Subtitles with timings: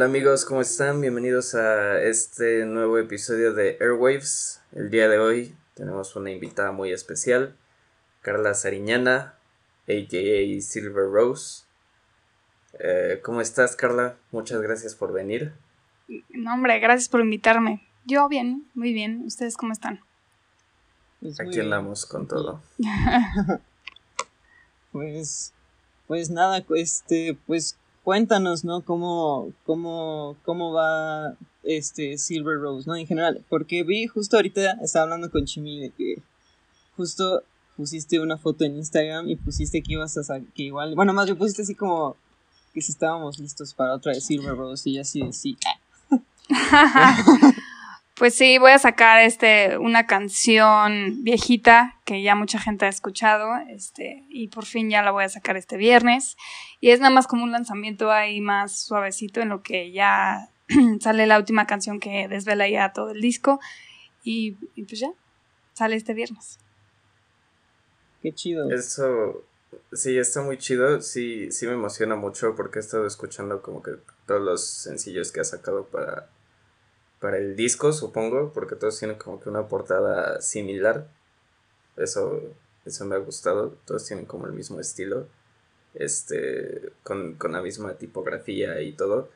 [0.00, 1.02] Hola amigos, ¿cómo están?
[1.02, 4.62] Bienvenidos a este nuevo episodio de Airwaves.
[4.72, 7.54] El día de hoy tenemos una invitada muy especial,
[8.22, 9.34] Carla Sariñana,
[9.86, 10.60] a.k.a.
[10.62, 11.64] Silver Rose.
[12.78, 14.16] Eh, ¿Cómo estás, Carla?
[14.32, 15.52] Muchas gracias por venir.
[16.30, 17.86] No, hombre, gracias por invitarme.
[18.06, 19.24] Yo bien, muy bien.
[19.26, 20.00] ¿Ustedes cómo están?
[21.20, 22.62] Pues Aquí andamos con todo.
[24.92, 25.52] pues,
[26.06, 27.76] pues nada, este, pues
[28.10, 28.80] cuéntanos, ¿no?
[28.80, 32.96] ¿Cómo, cómo, cómo va este Silver Rose, ¿no?
[32.96, 36.16] En general, porque vi justo ahorita, estaba hablando con Chimi de que
[36.96, 37.44] justo
[37.76, 41.38] pusiste una foto en Instagram y pusiste que ibas a que igual, bueno, más bien
[41.38, 42.16] pusiste así como
[42.74, 45.56] que si estábamos listos para otra de Silver Rose y así de sí.
[48.20, 53.48] Pues sí, voy a sacar este una canción viejita que ya mucha gente ha escuchado,
[53.70, 56.36] este, y por fin ya la voy a sacar este viernes.
[56.82, 60.50] Y es nada más como un lanzamiento ahí más suavecito en lo que ya
[61.00, 63.58] sale la última canción que desvela ya todo el disco.
[64.22, 65.12] Y, y pues ya,
[65.72, 66.58] sale este viernes.
[68.20, 68.70] Qué chido.
[68.70, 69.44] Eso,
[69.94, 71.00] sí, está muy chido.
[71.00, 73.92] Sí, sí me emociona mucho porque he estado escuchando como que
[74.26, 76.28] todos los sencillos que ha sacado para
[77.20, 81.06] para el disco, supongo, porque todos tienen como que una portada similar.
[81.96, 82.40] Eso,
[82.84, 83.76] eso me ha gustado.
[83.84, 85.28] Todos tienen como el mismo estilo.
[85.94, 89.28] Este, con, la misma tipografía y todo.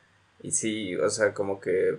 [0.43, 1.99] Y sí, o sea, como que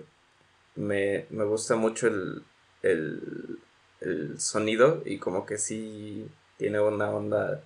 [0.76, 2.44] me, gusta mucho el,
[2.82, 3.60] el,
[4.02, 7.62] el sonido y como que sí tiene una onda,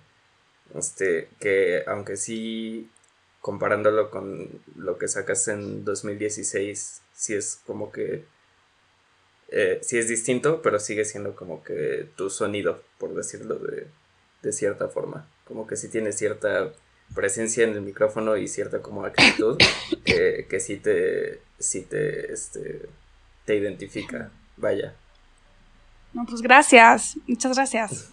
[0.74, 2.90] este, que aunque sí
[3.40, 8.24] comparándolo con lo que sacas en 2016, sí es como que...
[9.48, 13.88] Eh, sí es distinto, pero sigue siendo como que tu sonido, por decirlo de,
[14.42, 15.28] de cierta forma.
[15.44, 16.72] Como que sí tiene cierta
[17.14, 19.58] presencia en el micrófono y cierta como actitud
[20.04, 22.88] que, que sí te, sí te, este,
[23.44, 24.30] te identifica.
[24.56, 24.94] Vaya.
[26.14, 28.12] No, pues gracias, muchas gracias.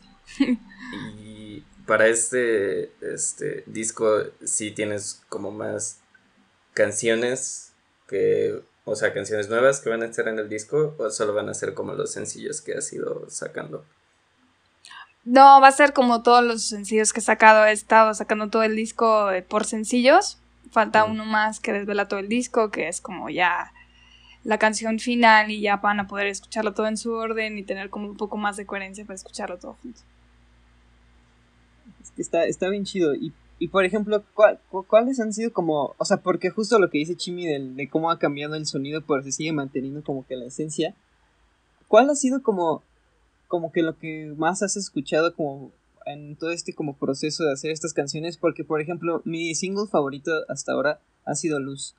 [1.17, 5.99] y para este, este disco sí tienes como más
[6.73, 7.71] canciones
[8.07, 11.49] que o sea, canciones nuevas que van a estar en el disco o solo van
[11.49, 13.83] a ser como los sencillos que has ido sacando?
[15.25, 17.65] No, va a ser como todos los sencillos que he sacado.
[17.65, 20.37] He estado sacando todo el disco eh, por sencillos.
[20.71, 23.73] Falta uno más que desvela todo el disco, que es como ya
[24.45, 27.89] la canción final y ya van a poder escucharlo todo en su orden y tener
[27.89, 29.99] como un poco más de coherencia para escucharlo todo junto.
[32.17, 33.13] Está, está bien chido.
[33.15, 34.23] Y y por ejemplo,
[34.87, 38.19] ¿cuáles han sido como, o sea, porque justo lo que dice Chimi de, cómo ha
[38.19, 40.93] cambiado el sonido, pero se sigue manteniendo como que la esencia.
[41.87, 42.83] ¿Cuál ha sido como,
[43.47, 45.71] como que lo que más has escuchado como
[46.05, 48.37] en todo este como proceso de hacer estas canciones?
[48.37, 51.95] Porque, por ejemplo, mi single favorito hasta ahora ha sido Luz.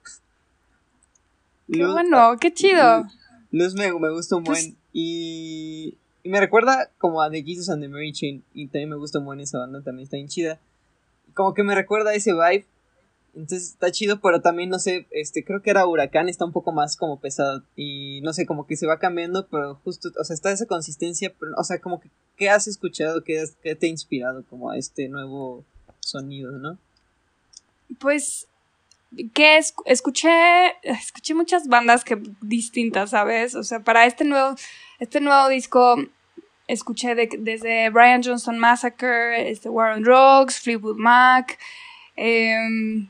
[1.73, 3.05] Qué bueno, qué chido.
[3.51, 4.77] Luz, me, me gusta un pues buen.
[4.93, 8.45] Y, y, me recuerda como a The Jesus and the Mary Chain.
[8.55, 10.61] Y también me gusta un buen esa banda, también está bien chida
[11.39, 12.67] como que me recuerda a ese vibe.
[13.33, 16.73] Entonces está chido, pero también no sé, este, creo que era Huracán, está un poco
[16.73, 17.63] más como pesado.
[17.77, 21.33] Y no sé, como que se va cambiando, pero justo, o sea, está esa consistencia,
[21.39, 23.23] pero, o sea, como que, ¿qué has escuchado?
[23.23, 25.65] ¿Qué, te ha inspirado como a este nuevo
[26.01, 26.77] sonido, no?
[28.01, 28.49] Pues,
[29.33, 30.29] que escuché,
[30.83, 33.55] escuché muchas bandas que distintas, ¿sabes?
[33.55, 34.57] O sea, para este nuevo,
[34.99, 35.95] este nuevo disco
[36.69, 41.59] escuché desde Brian Johnson Massacre, este War on Drugs, Fleetwood Mac,
[42.15, 43.09] em,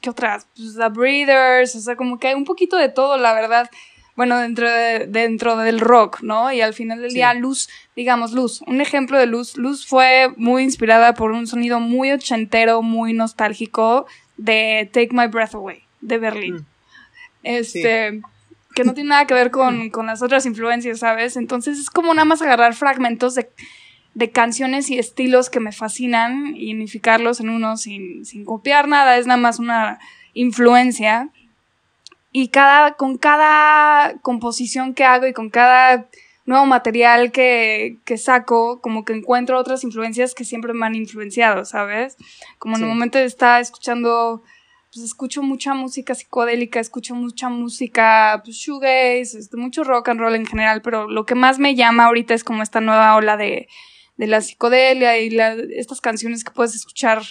[0.00, 0.46] ¿qué otras?
[0.54, 3.68] Pues The Breeders, o sea, como que hay un poquito de todo, la verdad.
[4.14, 4.68] Bueno, dentro,
[5.08, 6.52] dentro del rock, ¿no?
[6.52, 9.56] Y al final del día, Luz, digamos, Luz, un ejemplo de Luz.
[9.56, 14.06] Luz fue muy inspirada por un sonido muy ochentero, muy nostálgico
[14.36, 16.54] de Take My Breath Away, de Berlín.
[16.54, 16.66] Mm.
[17.42, 18.22] Este,
[18.74, 21.36] que no tiene nada que ver con, las otras influencias, ¿sabes?
[21.36, 23.50] Entonces es como nada más agarrar fragmentos de,
[24.32, 29.40] canciones y estilos que me fascinan y unificarlos en uno sin, copiar nada, es nada
[29.40, 29.98] más una
[30.34, 31.30] influencia.
[32.32, 36.08] Y cada, con cada composición que hago y con cada
[36.46, 42.16] nuevo material que, saco, como que encuentro otras influencias que siempre me han influenciado, ¿sabes?
[42.58, 44.42] Como en el momento de estar escuchando
[44.94, 50.36] pues escucho mucha música psicodélica, escucho mucha música pues, shoegaze, este, mucho rock and roll
[50.36, 53.66] en general, pero lo que más me llama ahorita es como esta nueva ola de,
[54.16, 55.36] de la psicodelia y
[55.76, 57.22] estas canciones que puedes escuchar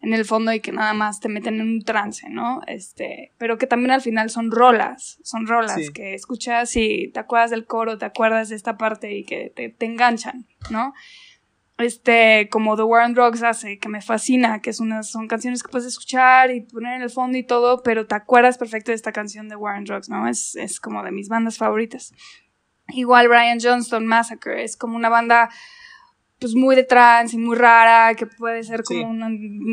[0.00, 2.60] en el fondo y que nada más te meten en un trance, ¿no?
[2.66, 7.52] Este, pero que también al final son rolas, son rolas que escuchas y te acuerdas
[7.52, 10.92] del coro, te acuerdas de esta parte y que te, te enganchan, ¿no?
[11.82, 15.62] Este, como The War on Drugs hace, que me fascina, que es unas, son canciones
[15.62, 18.96] que puedes escuchar y poner en el fondo y todo, pero te acuerdas perfecto de
[18.96, 20.28] esta canción de War on Drugs, ¿no?
[20.28, 22.12] Es, es como de mis bandas favoritas.
[22.88, 25.50] Igual Brian Johnston Massacre, es como una banda
[26.42, 29.30] pues muy de trance y muy rara, que puede ser como una,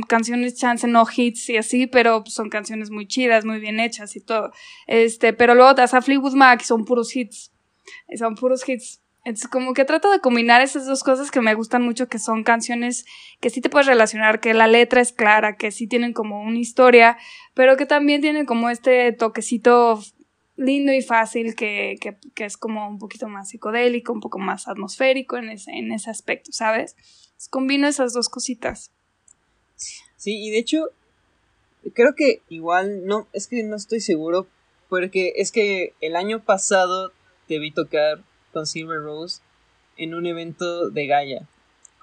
[0.08, 4.16] canciones chance no hits y así, pero pues, son canciones muy chidas, muy bien hechas
[4.16, 4.52] y todo.
[4.86, 7.52] Este, pero luego te a Fleetwood Mac son puros hits.
[8.16, 9.02] Son puros hits.
[9.30, 12.44] Entonces, como que trato de combinar esas dos cosas que me gustan mucho, que son
[12.44, 13.06] canciones
[13.40, 16.58] que sí te puedes relacionar, que la letra es clara, que sí tienen como una
[16.58, 17.16] historia,
[17.54, 20.02] pero que también tienen como este toquecito
[20.56, 24.68] lindo y fácil que, que, que, es como un poquito más psicodélico, un poco más
[24.68, 26.96] atmosférico en ese, en ese aspecto, ¿sabes?
[27.52, 28.90] combino esas dos cositas.
[30.18, 30.86] Sí, y de hecho,
[31.94, 34.48] creo que igual, no, es que no estoy seguro,
[34.90, 37.12] porque es que el año pasado
[37.48, 39.42] te vi tocar con Silver Rose
[39.98, 41.48] en un evento de Gaia,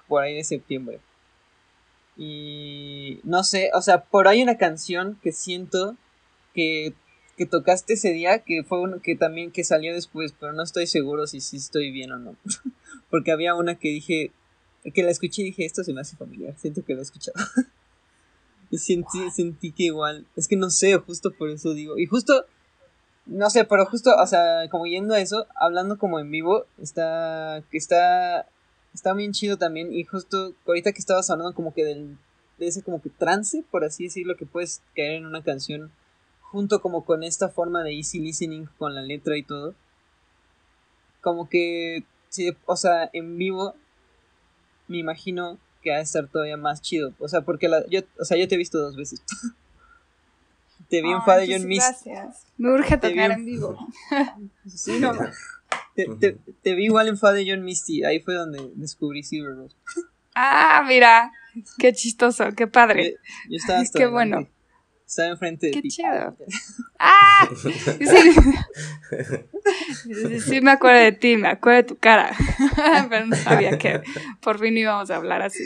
[0.07, 0.99] por ahí de septiembre.
[2.15, 5.95] Y no sé, o sea, por ahí una canción que siento
[6.53, 6.93] que
[7.37, 10.87] que tocaste ese día, que fue uno que también que salió después, pero no estoy
[10.87, 12.35] seguro si sí estoy bien o no.
[13.11, 14.31] Porque había una que dije,
[14.93, 17.37] que la escuché y dije, esto se me hace familiar, siento que la he escuchado.
[18.71, 22.45] y sentí, sentí que igual, es que no sé, justo por eso digo, y justo,
[23.27, 27.63] no sé, pero justo, o sea, como yendo a eso, hablando como en vivo, está,
[27.71, 28.47] está,
[28.93, 32.17] está bien chido también, y justo ahorita que estabas hablando como que del,
[32.57, 35.91] de ese como que trance, por así decirlo, que puedes caer en una canción
[36.41, 39.75] junto como con esta forma de easy listening con la letra y todo.
[41.21, 42.03] Como que,
[42.65, 43.75] o sea, en vivo
[44.87, 47.13] me imagino que va a estar todavía más chido.
[47.19, 49.21] O sea, porque la, yo, o sea, yo te he visto dos veces.
[50.89, 52.09] te vi en Fa de John Misty.
[52.09, 52.47] Gracias.
[52.57, 53.77] Me urge tocar en vivo.
[54.65, 55.13] sí, no.
[55.95, 58.03] Te, te, te, vi igual en Fa de John Misty.
[58.03, 59.75] Ahí fue donde descubrí Silver Rose.
[60.35, 61.31] ah, mira.
[61.79, 63.15] Qué chistoso, qué padre.
[63.49, 64.47] Yo, estaba hasta Qué bueno.
[65.05, 65.87] Estaba enfrente de Qué ti.
[65.87, 66.35] chido.
[66.99, 67.49] ¡Ah!
[67.55, 67.71] Sí.
[70.41, 72.35] sí, me acuerdo de ti, me acuerdo de tu cara.
[73.09, 74.01] Pero no sabía que
[74.41, 75.63] por fin íbamos a hablar así.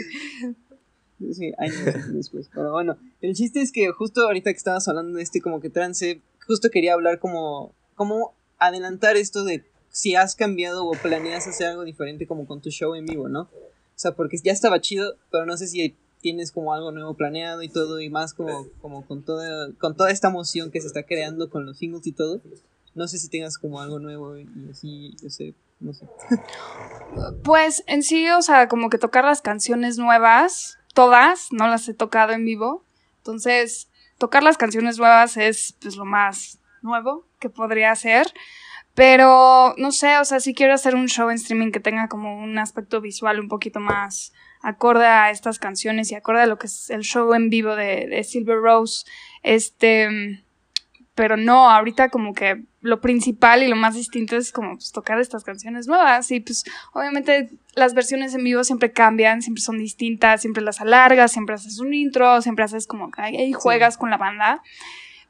[1.33, 1.75] Sí, años
[2.13, 2.49] después.
[2.53, 5.69] Pero bueno, el chiste es que justo ahorita que estabas hablando de este como que
[5.69, 11.67] trance, justo quería hablar como, como adelantar esto de si has cambiado o planeas hacer
[11.67, 13.41] algo diferente como con tu show en vivo, ¿no?
[13.41, 17.61] O sea, porque ya estaba chido, pero no sé si tienes como algo nuevo planeado
[17.61, 21.03] y todo y más como, como con toda con toda esta emoción que se está
[21.03, 22.41] creando con los singles y todo
[22.93, 26.05] no sé si tengas como algo nuevo y así yo sé no sé
[27.43, 31.93] pues en sí o sea como que tocar las canciones nuevas todas no las he
[31.93, 32.83] tocado en vivo
[33.17, 38.33] entonces tocar las canciones nuevas es pues lo más nuevo que podría hacer
[38.93, 42.37] pero no sé o sea si quiero hacer un show en streaming que tenga como
[42.37, 46.67] un aspecto visual un poquito más acorde a estas canciones y acorde a lo que
[46.67, 49.05] es el show en vivo de, de Silver Rose.
[49.43, 50.43] Este,
[51.15, 55.19] pero no, ahorita como que lo principal y lo más distinto es como pues, tocar
[55.19, 56.63] estas canciones nuevas y pues
[56.93, 61.79] obviamente las versiones en vivo siempre cambian, siempre son distintas, siempre las alargas, siempre haces
[61.79, 64.61] un intro, siempre haces como que ahí juegas con la banda.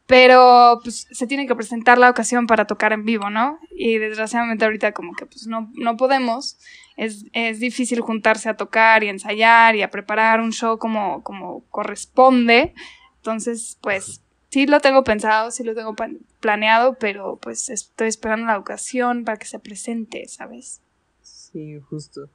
[0.08, 3.60] Pero pues se tiene que presentar la ocasión para tocar en vivo, ¿no?
[3.76, 6.58] Y desgraciadamente ahorita como que pues no, no podemos.
[6.98, 11.64] Es, es difícil juntarse a tocar y ensayar y a preparar un show como, como
[11.70, 12.74] corresponde.
[13.18, 15.96] Entonces, pues sí lo tengo pensado, sí lo tengo
[16.40, 20.82] planeado, pero pues estoy esperando la ocasión para que se presente, ¿sabes?
[21.22, 22.30] Sí, justo.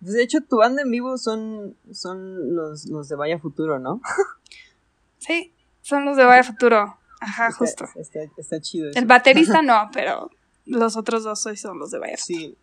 [0.00, 4.00] Pues, de hecho, tu banda en vivo son, son los, los de Vaya Futuro, ¿no?
[5.18, 6.98] sí, son los de Vaya Futuro.
[7.20, 7.84] Ajá, está, justo.
[7.94, 8.90] Está, está chido.
[8.90, 8.98] Eso.
[8.98, 10.30] El baterista no, pero
[10.66, 12.56] los otros dos hoy son los de Vaya Sí.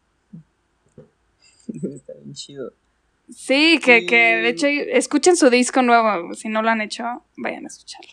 [1.74, 2.74] está bien chido.
[3.36, 6.34] Sí, que, que de hecho escuchen su disco nuevo.
[6.34, 7.04] Si no lo han hecho,
[7.38, 8.12] vayan a escucharlo.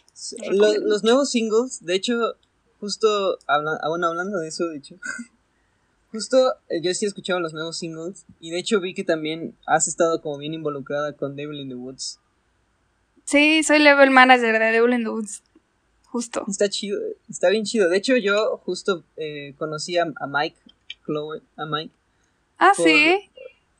[0.50, 2.34] Los, los, nuevos singles, de hecho,
[2.80, 4.96] justo habla, aún hablando de eso, de hecho.
[6.12, 9.54] Justo eh, yo sí he escuchado los nuevos singles y de hecho vi que también
[9.66, 12.20] has estado como bien involucrada con Devil in the Woods.
[13.24, 15.42] Sí, soy level manager de Devil in the Woods.
[16.04, 16.44] Justo.
[16.48, 17.90] Está chido, está bien chido.
[17.90, 20.56] De hecho, yo justo eh, conocí a, a, Mike,
[21.04, 21.92] Chloe, a Mike.
[22.56, 23.28] Ah, por, sí.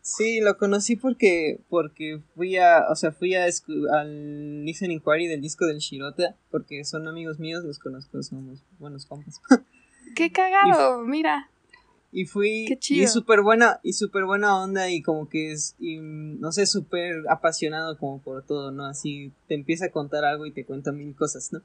[0.08, 3.46] Sí, lo conocí porque porque fui a, o sea, fui a
[3.92, 9.04] al listening party del disco del Shirota, porque son amigos míos, los conozco, somos buenos
[9.04, 9.40] compas.
[10.14, 11.50] Qué cagado, y, mira.
[12.12, 13.00] Y fui Qué chido.
[13.00, 16.66] y es súper buena y súper buena onda y como que es y, no sé,
[16.66, 18.86] súper apasionado como por todo, ¿no?
[18.86, 21.62] Así te empieza a contar algo y te cuenta mil cosas, ¿no?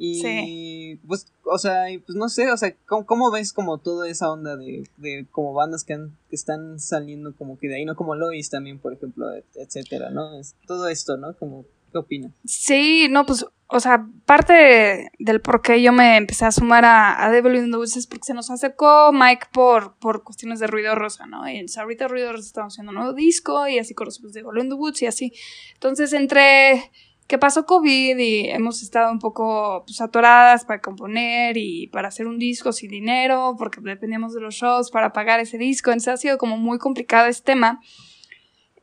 [0.00, 4.56] Y pues, o sea, pues no sé, o sea, ¿cómo, ves como toda esa onda
[4.56, 7.96] de, de como bandas que, han, que están saliendo como que de ahí, ¿no?
[7.96, 9.26] Como Lois también, por ejemplo,
[9.56, 10.38] etcétera, ¿no?
[10.38, 11.36] Es, todo esto, ¿no?
[11.36, 12.32] Como, ¿qué opinas?
[12.44, 17.24] Sí, no, pues, o sea, parte del por qué yo me empecé a sumar a,
[17.24, 20.68] a Devil in the Woods es porque se nos acercó Mike por, por cuestiones de
[20.68, 21.48] ruido rosa, ¿no?
[21.50, 24.62] Y ahorita ruido rosa estamos haciendo un nuevo disco y así con los de Devil
[24.62, 25.32] in the Woods y así.
[25.74, 26.92] Entonces, entre
[27.28, 32.26] que pasó COVID y hemos estado un poco pues, atoradas para componer y para hacer
[32.26, 36.16] un disco sin dinero, porque dependíamos de los shows para pagar ese disco, entonces ha
[36.16, 37.80] sido como muy complicado este tema.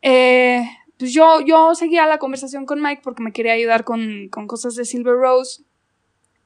[0.04, 0.64] Eh,
[1.00, 4.75] pues yo, yo seguía la conversación con Mike porque me quería ayudar con, con cosas
[4.75, 5.64] de Silver Rose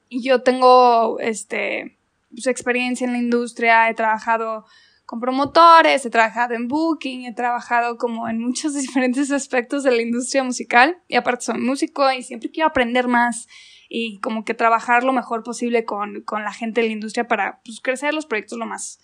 [0.08, 1.98] y yo tengo este,
[2.30, 4.64] pues, experiencia en la industria, he trabajado
[5.10, 10.02] con promotores, he trabajado en booking, he trabajado como en muchos diferentes aspectos de la
[10.02, 13.48] industria musical y aparte soy músico y siempre quiero aprender más
[13.88, 17.80] y como que trabajar lo mejor posible con, la gente de la industria para pues,
[17.80, 19.00] crecer los proyectos lo más,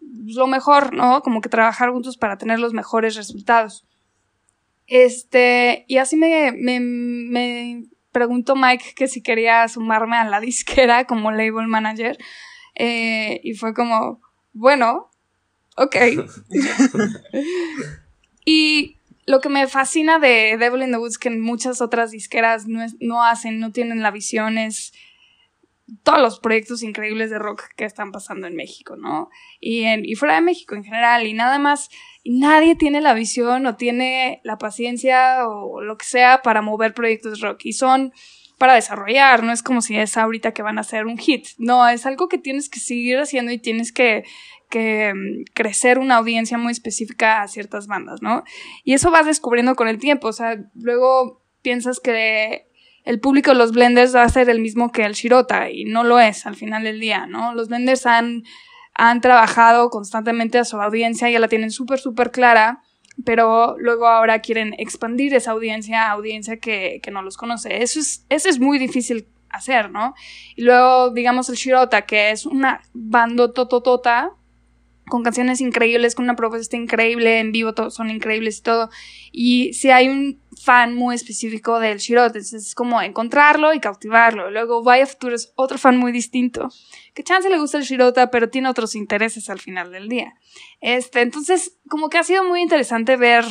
[0.00, 1.22] lo mejor, ¿no?
[1.22, 3.86] Como que trabajar juntos para tener los mejores resultados.
[4.88, 11.04] Este, y así me, me, me preguntó Mike que si quería sumarme a la disquera
[11.04, 12.18] como label manager.
[12.74, 14.20] Eh, y fue como,
[14.54, 15.10] bueno,
[15.76, 15.96] ok.
[18.46, 18.96] y
[19.26, 23.24] lo que me fascina de Devil in the Woods, que muchas otras disqueras no, no
[23.24, 24.92] hacen, no tienen la visión, es
[26.02, 29.28] todos los proyectos increíbles de rock que están pasando en México, ¿no?
[29.60, 31.90] Y, en, y fuera de México en general, y nada más,
[32.22, 36.94] y nadie tiene la visión o tiene la paciencia o lo que sea para mover
[36.94, 37.64] proyectos de rock.
[37.64, 38.12] Y son
[38.58, 41.88] para desarrollar, no es como si es ahorita que van a hacer un hit, no,
[41.88, 44.24] es algo que tienes que seguir haciendo y tienes que,
[44.70, 48.44] que mm, crecer una audiencia muy específica a ciertas bandas, ¿no?
[48.84, 52.68] Y eso vas descubriendo con el tiempo, o sea, luego piensas que
[53.04, 56.04] el público de los blenders va a ser el mismo que el Shirota y no
[56.04, 57.54] lo es al final del día, ¿no?
[57.54, 58.44] Los blenders han,
[58.94, 62.82] han trabajado constantemente a su audiencia, ya la tienen súper, súper clara
[63.24, 67.82] pero luego ahora quieren expandir esa audiencia a audiencia que, que no los conoce.
[67.82, 70.14] Eso es, eso es muy difícil hacer, ¿no?
[70.56, 74.32] Y luego, digamos, el Shirota, que es una banda tototota,
[75.08, 78.90] con canciones increíbles, con una propuesta increíble, en vivo son increíbles y todo.
[79.32, 84.50] Y si hay un fan muy específico del Shirota, entonces es como encontrarlo y cautivarlo.
[84.50, 86.70] Luego Vaya Future es otro fan muy distinto,
[87.12, 90.34] que chance le gusta el Shirota, pero tiene otros intereses al final del día.
[90.80, 93.44] Este, entonces, como que ha sido muy interesante ver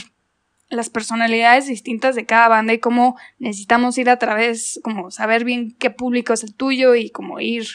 [0.69, 5.75] las personalidades distintas de cada banda y cómo necesitamos ir a través, como saber bien
[5.77, 7.67] qué público es el tuyo y cómo ir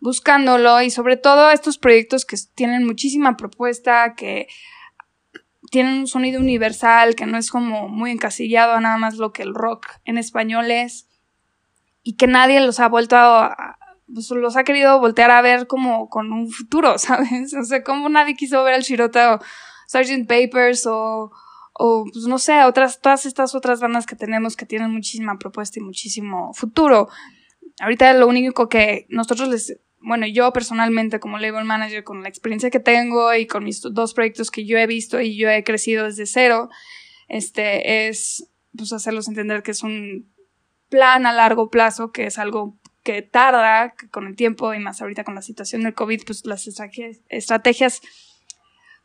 [0.00, 4.48] buscándolo y sobre todo estos proyectos que tienen muchísima propuesta, que
[5.70, 9.42] tienen un sonido universal, que no es como muy encasillado a nada más lo que
[9.42, 11.08] el rock en español es
[12.02, 13.78] y que nadie los ha vuelto a,
[14.12, 17.54] pues los ha querido voltear a ver como con un futuro, ¿sabes?
[17.54, 19.40] O sea, como nadie quiso ver al Shirota o
[19.88, 20.26] Sgt.
[20.28, 21.32] Papers o,
[21.74, 25.78] o pues no sé, otras, todas estas otras bandas que tenemos que tienen muchísima propuesta
[25.78, 27.08] y muchísimo futuro.
[27.80, 32.70] Ahorita lo único que nosotros les bueno, yo personalmente como label manager, con la experiencia
[32.70, 36.04] que tengo y con mis dos proyectos que yo he visto y yo he crecido
[36.04, 36.68] desde cero,
[37.28, 40.32] este, es pues hacerlos entender que es un
[40.88, 45.00] plan a largo plazo, que es algo que tarda, que con el tiempo y más
[45.00, 48.02] ahorita con la situación del COVID, pues las estrategias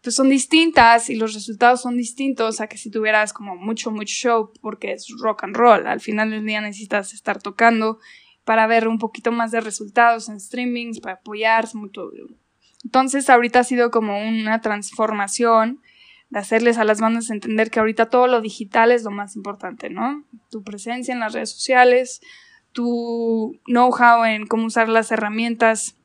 [0.01, 4.13] pues son distintas y los resultados son distintos a que si tuvieras como mucho, mucho
[4.13, 5.85] show, porque es rock and roll.
[5.85, 7.99] Al final del día necesitas estar tocando
[8.51, 12.09] para ver un poquito más de resultados en streamings, para apoyarse mucho.
[12.83, 15.79] Entonces ahorita ha sido como una transformación
[16.29, 19.89] de hacerles a las bandas entender que ahorita todo lo digital es lo más importante,
[19.89, 20.25] ¿no?
[20.49, 22.19] Tu presencia en las redes sociales,
[22.73, 25.95] tu know-how en cómo usar las herramientas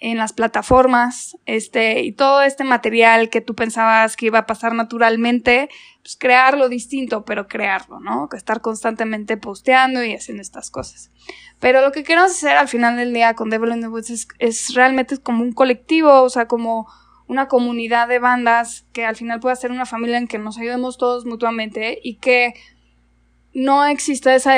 [0.00, 4.74] en las plataformas, este, y todo este material que tú pensabas que iba a pasar
[4.74, 5.68] naturalmente,
[6.02, 8.28] pues crearlo distinto, pero crearlo, ¿no?
[8.32, 11.10] Estar constantemente posteando y haciendo estas cosas.
[11.58, 14.28] Pero lo que queremos hacer al final del día con Devil in the Woods es,
[14.38, 16.86] es realmente como un colectivo, o sea, como
[17.26, 20.96] una comunidad de bandas que al final pueda ser una familia en que nos ayudemos
[20.96, 22.54] todos mutuamente y que
[23.52, 24.54] no exista esa,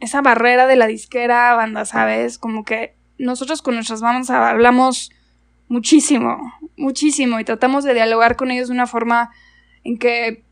[0.00, 2.38] esa barrera de la disquera banda, ¿sabes?
[2.38, 5.10] Como que nosotros con nuestras bandas hablamos
[5.68, 6.38] muchísimo,
[6.76, 9.30] muchísimo y tratamos de dialogar con ellos de una forma
[9.84, 10.44] en que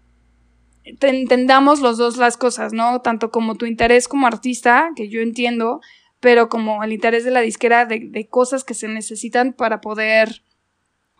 [0.85, 3.01] entendamos los dos las cosas, ¿no?
[3.01, 5.81] Tanto como tu interés como artista, que yo entiendo,
[6.21, 10.43] pero como el interés de la disquera de, cosas que se necesitan para poder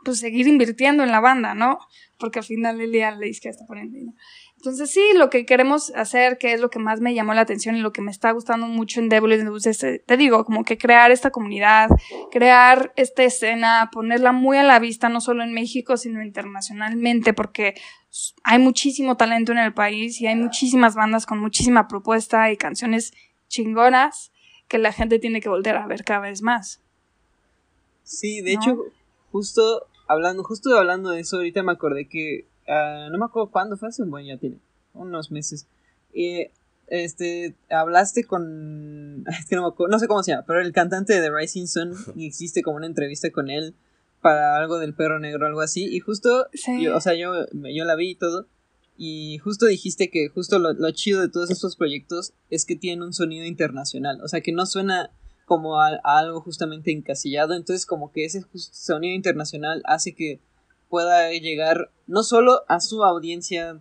[0.05, 1.79] pues seguir invirtiendo en la banda, ¿no?
[2.19, 4.15] Porque al final día la disquera está poniendo.
[4.61, 7.77] Entonces sí, lo que queremos hacer, que es lo que más me llamó la atención
[7.77, 10.65] y lo que me está gustando mucho en Devil News, es, eh, te digo, como
[10.65, 11.89] que crear esta comunidad,
[12.31, 17.73] crear esta escena, ponerla muy a la vista, no solo en México, sino internacionalmente, porque
[18.45, 23.15] hay muchísimo talento en el país y hay muchísimas bandas con muchísima propuesta y canciones
[23.49, 24.31] chingonas
[24.69, 26.83] que la gente tiene que volver a ver cada vez más.
[28.03, 28.77] Sí, de hecho,
[29.33, 33.77] justo hablando, justo hablando de eso, ahorita me acordé que Ah, no me acuerdo cuándo
[33.77, 34.59] fue, hace un buen ya tiene,
[34.95, 35.67] unos meses.
[36.15, 36.47] Y
[36.87, 40.73] este, hablaste con, es que no, me acuerdo, no sé cómo se llama, pero el
[40.73, 43.75] cantante de The Rising Sun, y hiciste como una entrevista con él
[44.23, 46.47] para algo del perro negro, algo así, y justo,
[46.95, 48.47] o sea, yo, yo la vi y todo,
[48.97, 53.03] y justo dijiste que justo lo, lo, chido de todos estos proyectos es que tienen
[53.03, 55.11] un sonido internacional, o sea, que no suena
[55.45, 60.39] como a algo justamente encasillado, entonces como que ese sonido internacional hace que
[60.91, 63.81] pueda llegar no solo a su audiencia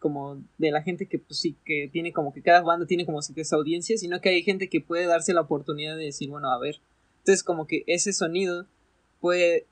[0.00, 3.20] como de la gente que pues sí que tiene como que cada banda tiene como
[3.20, 6.58] esa audiencia, sino que hay gente que puede darse la oportunidad de decir, bueno, a
[6.58, 6.80] ver.
[7.18, 8.66] Entonces como que ese sonido
[9.20, 9.66] puede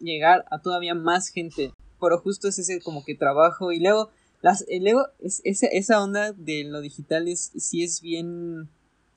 [0.00, 4.10] llegar a todavía más gente, pero justo es ese como que trabajo y luego
[4.42, 8.68] las luego es, esa, esa onda de lo digital es sí es bien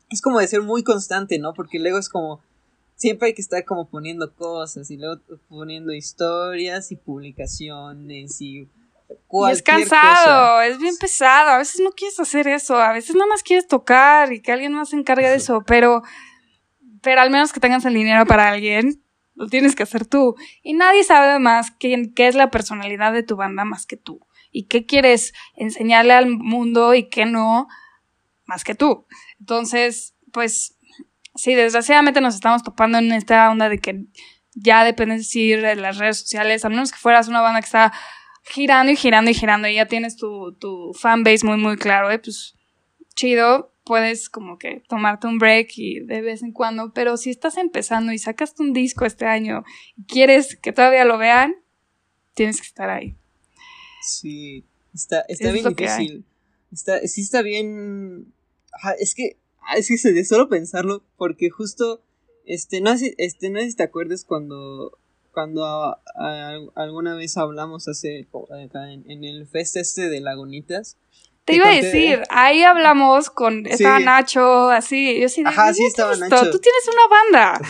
[0.09, 1.53] es como de ser muy constante, ¿no?
[1.53, 2.41] Porque luego es como
[2.98, 8.70] siempre hay que estar como poniendo cosas y luego poniendo historias y publicaciones y
[9.10, 13.27] y es cansado, es bien pesado, a veces no quieres hacer eso, a veces nada
[13.27, 16.01] más quieres tocar y que alguien más se encargue de eso, pero,
[17.01, 19.01] pero al menos que tengas el dinero para alguien,
[19.36, 20.36] lo tienes que hacer tú.
[20.63, 24.25] Y nadie sabe más qué, qué es la personalidad de tu banda más que tú.
[24.51, 27.68] Y qué quieres enseñarle al mundo y qué no,
[28.46, 29.06] más que tú.
[29.39, 30.76] Entonces, pues
[31.38, 34.06] sí, desgraciadamente nos estamos topando en esta onda de que
[34.56, 37.65] ya depende de decir de las redes sociales, a menos que fueras una banda que
[37.65, 37.94] está
[38.44, 42.20] girando y girando y girando y ya tienes tu, tu fanbase muy, muy claro, ¿eh?
[42.20, 42.56] pues
[43.15, 47.58] chido, puedes como que tomarte un break y de vez en cuando, pero si estás
[47.58, 49.64] empezando y sacaste un disco este año
[49.96, 51.55] y quieres que todavía lo vean,
[52.33, 53.16] tienes que estar ahí.
[54.01, 56.25] Sí, está, está bien difícil.
[56.72, 58.33] Está, sí está bien...
[59.00, 59.38] es que
[59.75, 62.01] es que de solo pensarlo, porque justo,
[62.46, 64.98] este, no sé, este, no sé si te acuerdas cuando,
[65.32, 65.98] cuando
[66.75, 70.98] alguna vez hablamos hace, en, el fest este de Lagunitas.
[71.46, 76.14] Te iba a decir, ahí hablamos con, estaba Nacho, así, yo sí, Ajá, sí estaba
[76.18, 76.51] Nacho.
[76.51, 77.62] Tú tienes una banda.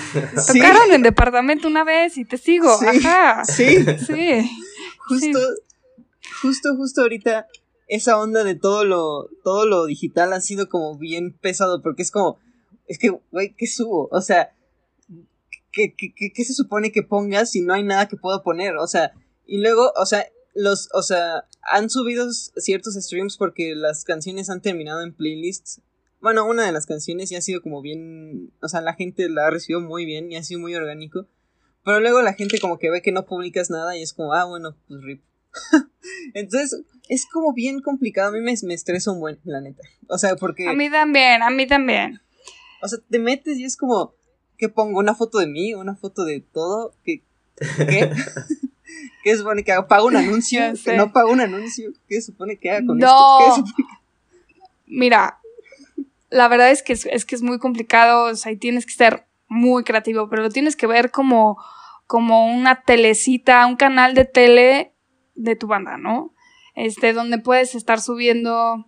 [0.48, 2.72] Tocaron en departamento una vez y te sigo.
[2.72, 3.44] Ajá.
[3.46, 3.86] Sí.
[4.08, 4.50] Sí.
[5.08, 5.40] Justo,
[6.42, 7.48] justo, justo ahorita
[7.88, 12.12] esa onda de todo lo, todo lo digital ha sido como bien pesado, porque es
[12.12, 12.40] como,
[12.86, 14.10] es que, güey, ¿qué subo?
[14.12, 14.54] O sea,
[15.72, 18.76] ¿qué, qué, qué, se supone que pongas si no hay nada que puedo poner?
[18.78, 19.14] O sea,
[19.46, 24.62] y luego, o sea, los, o sea, han subido ciertos streams porque las canciones han
[24.62, 25.82] terminado en playlists.
[26.20, 29.48] Bueno, una de las canciones ya ha sido como bien, o sea, la gente la
[29.48, 31.28] ha recibido muy bien y ha sido muy orgánico.
[31.86, 34.44] Pero luego la gente como que ve que no publicas nada y es como, ah,
[34.46, 35.24] bueno, pues rip.
[36.34, 38.30] Entonces, es como bien complicado.
[38.30, 39.84] A mí me, me estresa un buen, la neta.
[40.08, 40.68] O sea, porque.
[40.68, 42.22] A mí también, a mí también.
[42.82, 44.14] O sea, te metes y es como.
[44.58, 45.00] ¿Qué pongo?
[45.00, 45.74] ¿Una foto de mí?
[45.76, 46.94] ¿Una foto de todo?
[47.04, 47.22] ¿Qué?
[47.78, 48.12] ¿Qué?
[49.24, 49.88] ¿Qué supone que haga?
[49.88, 50.62] ¿Pago un anuncio?
[50.96, 51.92] ¿No pago un anuncio?
[52.08, 53.64] ¿Qué supone que haga con esto?
[54.86, 55.40] Mira,
[56.30, 58.32] la verdad es que es, es, que es muy complicado.
[58.32, 61.58] O sea, y tienes que ser muy creativo, pero lo tienes que ver como,
[62.06, 64.94] como una telecita, un canal de tele
[65.38, 66.34] de tu banda, ¿no?
[66.76, 68.86] Este, donde puedes estar subiendo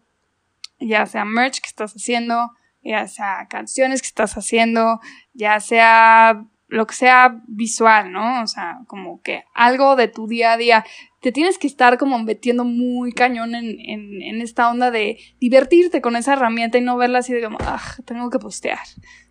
[0.79, 2.51] ya sea merch que estás haciendo,
[2.83, 4.99] ya sea canciones que estás haciendo,
[5.33, 8.43] ya sea lo que sea visual, ¿no?
[8.43, 10.85] O sea, como que algo de tu día a día.
[11.19, 15.99] Te tienes que estar como metiendo muy cañón en, en, en esta onda de divertirte
[15.99, 18.79] con esa herramienta y no verla así de como, ah, tengo que postear,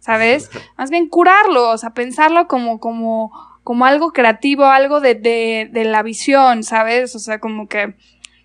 [0.00, 0.50] ¿sabes?
[0.76, 3.32] Más bien curarlo, o sea, pensarlo como, como,
[3.68, 7.14] como algo creativo, algo de, de, de la visión, ¿sabes?
[7.14, 7.96] O sea, como que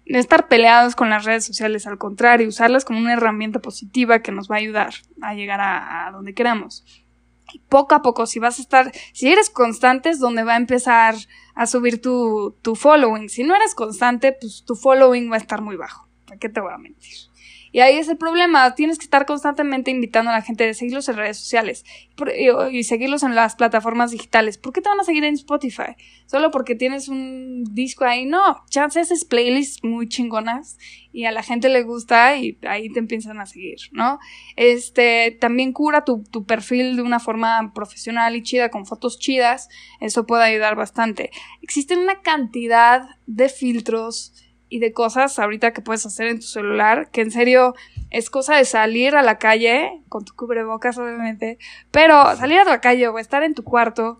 [0.05, 4.33] no estar peleados con las redes sociales, al contrario, usarlas como una herramienta positiva que
[4.33, 6.83] nos va a ayudar a llegar a, a donde queramos.
[7.53, 10.57] Y poco a poco, si vas a estar, si eres constante es donde va a
[10.57, 11.15] empezar
[11.55, 13.29] a subir tu, tu following.
[13.29, 16.05] Si no eres constante, pues tu following va a estar muy bajo.
[16.25, 17.15] ¿Para qué te voy a mentir?
[17.73, 21.09] Y ahí es el problema, tienes que estar constantemente invitando a la gente de seguirlos
[21.09, 21.83] en redes sociales
[22.71, 24.59] y, seguirlos en las plataformas digitales.
[24.59, 25.95] ¿Por qué te van a seguir en Spotify?
[26.27, 28.25] Solo porque tienes un disco ahí.
[28.27, 30.77] No, chances es playlists muy chingonas
[31.11, 34.19] y a la gente le gusta y ahí te empiezan a seguir, ¿no?
[34.55, 39.67] Este, también cura tu perfil de una forma profesional y chida, con fotos chidas.
[39.99, 41.31] Eso puede ayudar bastante.
[41.63, 44.42] Existen una cantidad de filtros
[44.73, 47.75] y de cosas ahorita que puedes hacer en tu celular, que en serio
[48.09, 51.59] es cosa de salir a la calle, con tu cubrebocas obviamente,
[51.91, 54.17] pero salir a la calle o estar en tu cuarto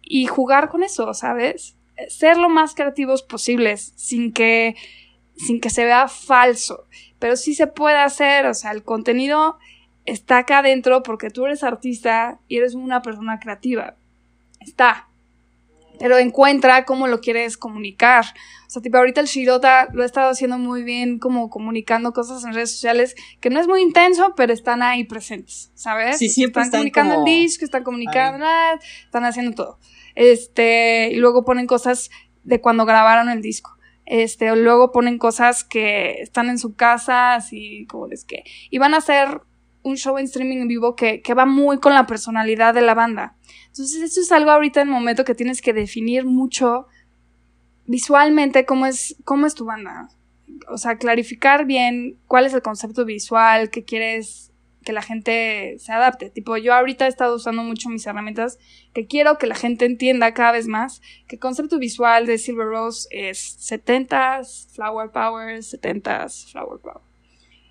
[0.00, 1.76] y jugar con eso, ¿sabes?
[2.08, 4.76] Ser lo más creativos posibles, sin que,
[5.36, 6.86] sin que se vea falso,
[7.18, 9.58] pero sí se puede hacer, o sea, el contenido
[10.06, 13.94] está acá adentro porque tú eres artista y eres una persona creativa.
[14.58, 15.10] Está,
[15.98, 18.24] pero encuentra cómo lo quieres comunicar.
[18.66, 22.44] O sea, tipo, ahorita el Shirota lo ha estado haciendo muy bien, como comunicando cosas
[22.44, 26.18] en redes sociales, que no es muy intenso, pero están ahí presentes, ¿sabes?
[26.18, 28.46] Sí, siempre están, comunicando el disco, están comunicando,
[29.04, 29.78] están haciendo todo.
[30.14, 32.10] Este, y luego ponen cosas
[32.44, 33.76] de cuando grabaron el disco.
[34.04, 38.44] Este, luego ponen cosas que están en su casa, así como es que.
[38.70, 39.42] Y van a hacer
[39.82, 42.94] un show en streaming en vivo que, que va muy con la personalidad de la
[42.94, 43.36] banda.
[43.66, 46.86] Entonces, eso es algo ahorita en el momento que tienes que definir mucho
[47.86, 50.08] visualmente cómo es, cómo es tu banda.
[50.68, 55.92] O sea, clarificar bien cuál es el concepto visual que quieres que la gente se
[55.92, 56.30] adapte.
[56.30, 58.58] Tipo, yo ahorita he estado usando mucho mis herramientas
[58.92, 62.66] que quiero que la gente entienda cada vez más que el concepto visual de Silver
[62.66, 67.11] Rose es 70s, Flower Power, 70s, Flower Power.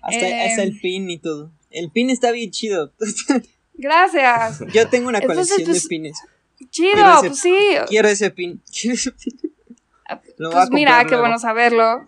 [0.02, 1.52] Hasta, hasta el em, pin y todo.
[1.70, 2.92] El pin está bien chido.
[3.74, 4.60] Gracias.
[4.72, 6.18] Yo tengo una colección de pines.
[6.70, 7.56] Chido, pues sí.
[7.88, 8.62] Quiero ese pin.
[10.08, 12.04] Ah, pues mira, qué bueno saberlo.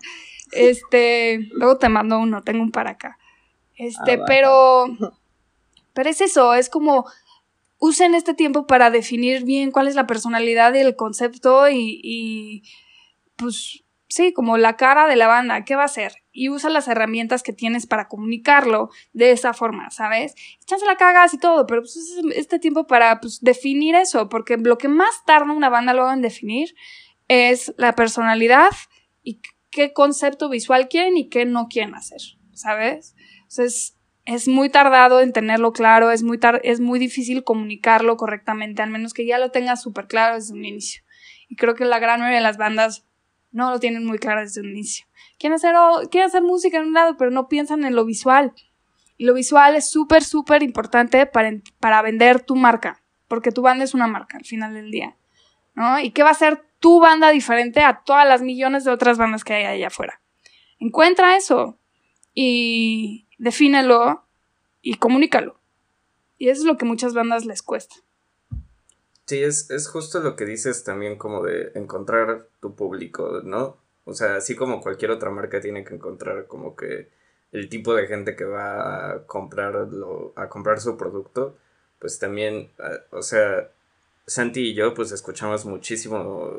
[0.51, 3.17] Este, luego te mando uno, tengo un para acá.
[3.77, 4.85] Este, ah, pero
[5.95, 7.05] pero es eso, es como
[7.79, 12.63] usen este tiempo para definir bien cuál es la personalidad y el concepto y, y
[13.37, 13.84] pues
[14.15, 16.23] sí, como la cara de la banda, ¿qué va a ser?
[16.31, 20.35] Y usa las herramientas que tienes para comunicarlo de esa forma, ¿sabes?
[20.65, 24.55] Chance la cagas y todo, pero pues es este tiempo para pues, definir eso, porque
[24.55, 26.75] lo que más tarda una banda luego en definir
[27.27, 28.69] es la personalidad
[29.21, 32.21] y qué concepto visual quieren y qué no quieren hacer,
[32.53, 33.17] ¿sabes?
[33.41, 38.91] Entonces, es muy tardado en tenerlo claro, es muy, es muy difícil comunicarlo correctamente, al
[38.91, 41.03] menos que ya lo tengas súper claro desde un inicio.
[41.49, 43.05] Y creo que la gran mayoría de las bandas
[43.55, 45.05] no lo tienen muy claro desde un inicio.
[45.39, 45.73] Quieren hacer,
[46.11, 48.53] quieren hacer música en un lado, pero no piensan en lo visual.
[49.15, 53.85] Y lo visual es súper, súper importante para, para vender tu marca, porque tu banda
[53.85, 55.15] es una marca al final del día.
[55.73, 56.01] ¿no?
[56.01, 59.45] ¿Y qué va a ser tu banda diferente a todas las millones de otras bandas
[59.45, 60.21] que hay allá afuera?
[60.77, 61.79] Encuentra eso
[62.33, 64.27] y defínelo
[64.81, 65.61] y comunícalo.
[66.37, 67.95] Y eso es lo que muchas bandas les cuesta.
[69.25, 73.77] Sí, es, es justo lo que dices también como de encontrar tu público, ¿no?
[74.05, 77.09] O sea, así como cualquier otra marca tiene que encontrar como que
[77.51, 81.57] el tipo de gente que va a comprarlo, a comprar su producto,
[81.99, 83.71] pues también, ah, o sea,
[84.27, 86.51] Santi y yo pues escuchamos muchísimo,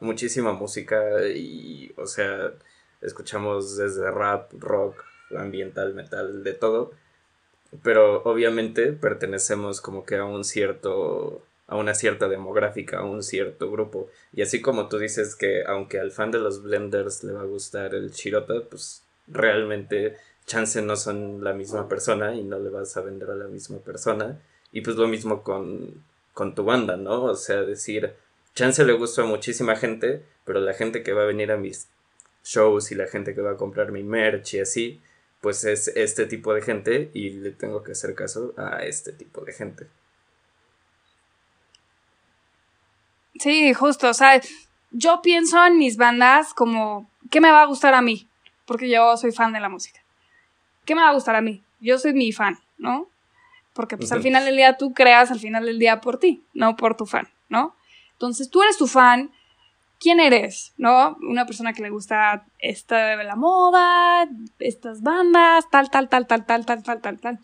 [0.00, 2.52] muchísima música y, o sea,
[3.00, 5.02] escuchamos desde rap, rock,
[5.36, 6.92] ambiental, metal, de todo,
[7.82, 13.70] pero obviamente pertenecemos como que a un cierto a una cierta demográfica, a un cierto
[13.70, 14.08] grupo.
[14.34, 17.44] Y así como tú dices que aunque al fan de los blenders le va a
[17.44, 22.96] gustar el Shirota, pues realmente chance no son la misma persona y no le vas
[22.96, 24.40] a vender a la misma persona.
[24.72, 26.02] Y pues lo mismo con,
[26.34, 27.22] con tu banda, ¿no?
[27.22, 28.14] O sea, decir,
[28.52, 31.86] chance le gusta a muchísima gente, pero la gente que va a venir a mis
[32.42, 35.00] shows y la gente que va a comprar mi merch y así,
[35.40, 39.44] pues es este tipo de gente y le tengo que hacer caso a este tipo
[39.44, 39.86] de gente.
[43.40, 44.38] Sí, justo, o sea,
[44.90, 48.28] yo pienso en mis bandas como, ¿qué me va a gustar a mí?
[48.66, 50.00] Porque yo soy fan de la música.
[50.84, 51.62] ¿Qué me va a gustar a mí?
[51.80, 53.08] Yo soy mi fan, ¿no?
[53.72, 56.76] Porque pues al final del día tú creas al final del día por ti, no
[56.76, 57.74] por tu fan, ¿no?
[58.12, 59.30] Entonces tú eres tu fan,
[59.98, 60.74] ¿quién eres?
[60.76, 61.16] ¿No?
[61.22, 66.44] Una persona que le gusta esta de la moda, estas bandas, tal, tal, tal, tal,
[66.44, 67.38] tal, tal, tal, tal, tal.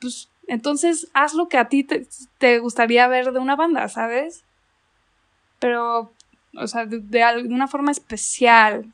[0.00, 2.06] Pues entonces haz lo que a ti te,
[2.38, 4.45] te gustaría ver de una banda, ¿sabes?
[5.58, 6.12] Pero,
[6.56, 8.86] o sea, de, alguna forma especial,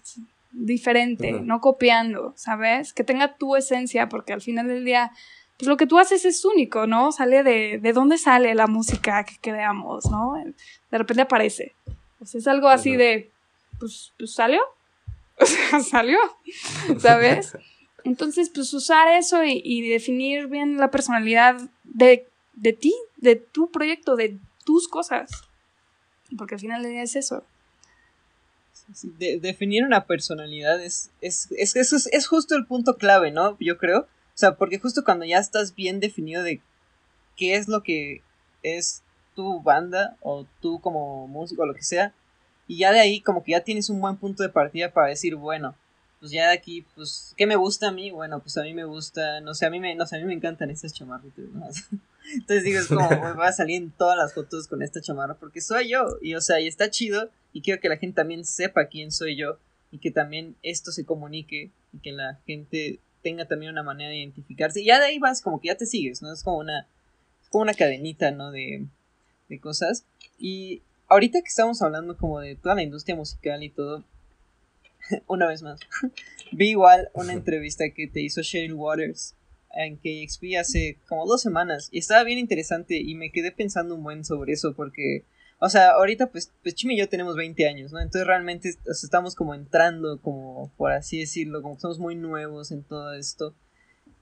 [0.53, 2.93] diferente, no copiando, ¿sabes?
[2.93, 5.11] Que tenga tu esencia, porque al final del día,
[5.59, 7.11] pues lo que tú haces es único, ¿no?
[7.11, 10.35] Sale de, de dónde sale la música que creamos, ¿no?
[10.91, 11.75] De repente aparece.
[12.19, 13.31] Pues es algo así de,
[13.81, 14.61] pues, pues salió,
[15.41, 16.19] o sea, salió,
[16.99, 17.57] ¿sabes?
[18.05, 23.71] Entonces, pues usar eso y, y definir bien la personalidad de, de ti, de tu
[23.71, 25.31] proyecto, de tus cosas
[26.37, 27.45] porque al final es eso.
[29.19, 33.57] definir una personalidad es, es, es, es, es justo el punto clave, ¿no?
[33.61, 34.01] Yo creo.
[34.01, 36.61] O sea, porque justo cuando ya estás bien definido de
[37.37, 38.23] qué es lo que
[38.63, 39.03] es
[39.35, 42.15] tu banda o tú como músico o lo que sea,
[42.67, 45.37] y ya de ahí como que ya tienes un buen punto de partida para decir,
[45.37, 45.75] bueno,
[46.21, 48.11] pues ya de aquí, pues, ¿qué me gusta a mí?
[48.11, 50.25] Bueno, pues a mí me gusta, no sé, a mí me, no sé, a mí
[50.25, 51.67] me encantan estas chamarritas, ¿no?
[52.33, 55.61] Entonces digo, es como, voy a salir en todas las fotos con esta chamarra porque
[55.61, 58.87] soy yo, y o sea, y está chido, y quiero que la gente también sepa
[58.87, 59.59] quién soy yo,
[59.91, 64.19] y que también esto se comunique, y que la gente tenga también una manera de
[64.19, 66.33] identificarse, y ya de ahí vas, como que ya te sigues, ¿no?
[66.33, 66.87] Es como una,
[67.43, 68.51] es como una cadenita, ¿no?
[68.51, 68.87] De,
[69.49, 70.05] de cosas,
[70.39, 74.05] y ahorita que estamos hablando como de toda la industria musical y todo,
[75.27, 75.81] una vez más,
[76.53, 79.35] vi igual una entrevista que te hizo Sheryl Waters
[79.75, 84.03] en KXP hace como dos semanas y estaba bien interesante y me quedé pensando un
[84.03, 85.25] buen sobre eso porque,
[85.59, 88.01] o sea, ahorita pues, pues Chimi y yo tenemos 20 años, ¿no?
[88.01, 92.83] Entonces realmente estamos como entrando, como por así decirlo, como que somos muy nuevos en
[92.83, 93.55] todo esto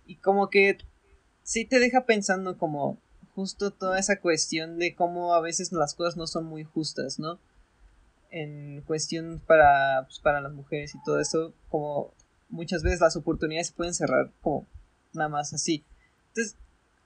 [0.07, 0.79] y como que
[1.43, 2.99] sí te deja pensando como
[3.35, 7.39] justo toda esa cuestión de cómo a veces las cosas no son muy justas, ¿no?
[8.31, 12.13] en cuestión para, pues, para las mujeres y todo eso, como
[12.49, 14.67] muchas veces las oportunidades se pueden cerrar como
[15.13, 15.85] nada más así.
[16.29, 16.57] Entonces,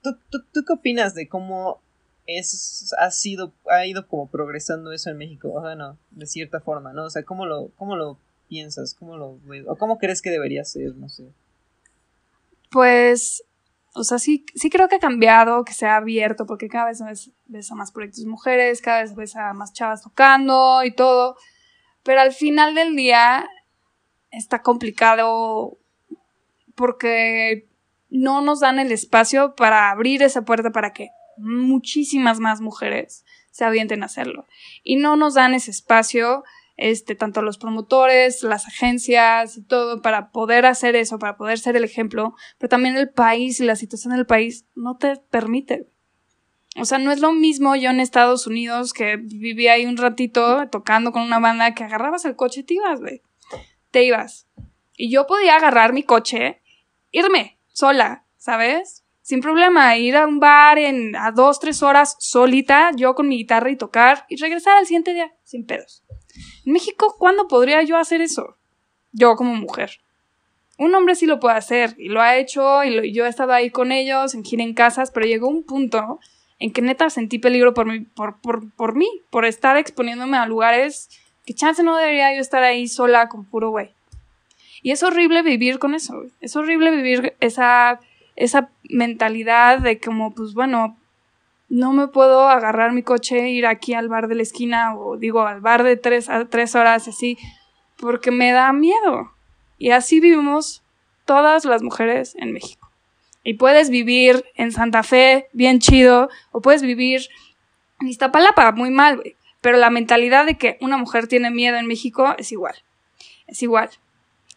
[0.03, 1.81] ¿tú, tú, qué opinas de cómo
[2.27, 5.53] es, ha sido, ha ido como progresando eso en México?
[5.53, 7.05] O sea, no, de cierta forma, ¿no?
[7.05, 8.95] O sea, ¿cómo lo, cómo lo piensas?
[8.95, 9.39] ¿Cómo lo?
[9.67, 10.95] ¿O cómo crees que debería ser?
[10.97, 11.25] No sé.
[12.71, 13.45] Pues
[13.97, 17.31] o sea, sí, sí creo que ha cambiado, que se ha abierto, porque cada vez
[17.47, 21.37] ves, a más proyectos mujeres, cada vez ves a más chavas tocando y todo,
[22.03, 23.49] pero al final del día
[24.33, 25.79] está complicado
[26.75, 27.69] porque
[28.15, 33.65] no nos dan el espacio para abrir esa puerta para que muchísimas más mujeres se
[33.65, 34.47] avienten a hacerlo.
[34.85, 36.45] Y no nos dan ese espacio
[36.77, 41.75] este, tanto los promotores, las agencias y todo para poder hacer eso, para poder ser
[41.75, 45.89] el ejemplo, pero también el país y la situación del país no te permite.
[46.77, 50.69] O sea, no es lo mismo yo en Estados Unidos que viví ahí un ratito
[50.71, 53.23] tocando con una banda que agarrabas el coche y te ibas, güey.
[53.91, 54.47] Te ibas.
[54.97, 56.63] Y yo podía agarrar mi coche,
[57.11, 59.05] irme sola, ¿sabes?
[59.21, 63.37] Sin problema, ir a un bar en a dos, tres horas solita, yo con mi
[63.37, 66.03] guitarra y tocar, y regresar al siguiente día, sin pedos.
[66.65, 68.57] En México, ¿cuándo podría yo hacer eso?
[69.13, 70.01] Yo como mujer.
[70.79, 73.71] Un hombre sí lo puede hacer y lo ha hecho y yo he estado ahí
[73.71, 76.19] con ellos en gira en casas, pero llegó un punto
[76.59, 80.47] en que neta sentí peligro por, mí, por, por, por mí, por estar exponiéndome a
[80.47, 81.09] lugares
[81.45, 83.91] que chance no debería yo estar ahí sola con puro güey.
[84.85, 88.01] Y es horrible vivir con eso, es horrible vivir esa,
[88.37, 90.99] esa mentalidad de como, pues bueno,
[91.71, 95.41] no me puedo agarrar mi coche ir aquí al bar de la esquina o digo
[95.47, 97.39] al bar de tres, a tres horas así,
[97.97, 99.33] porque me da miedo.
[99.79, 100.83] Y así vivimos
[101.25, 102.91] todas las mujeres en México.
[103.43, 107.23] Y puedes vivir en Santa Fe, bien chido, o puedes vivir
[108.03, 109.23] en Iztapalapa, muy mal,
[109.63, 112.75] Pero la mentalidad de que una mujer tiene miedo en México es igual.
[113.47, 113.89] Es igual.